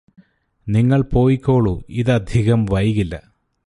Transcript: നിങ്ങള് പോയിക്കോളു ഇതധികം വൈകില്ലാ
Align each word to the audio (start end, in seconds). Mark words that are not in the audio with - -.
നിങ്ങള് 0.67 1.05
പോയിക്കോളു 1.13 1.73
ഇതധികം 1.93 2.65
വൈകില്ലാ 2.65 3.21